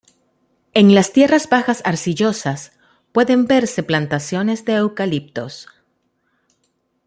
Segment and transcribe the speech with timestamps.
[0.73, 2.71] En las tierras bajas arcillosas
[3.11, 5.67] pueden verse plantaciones de eucaliptos.